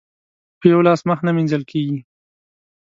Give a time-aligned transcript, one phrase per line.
[0.59, 1.99] په يوه لاس مخ نه مينځل کېږي.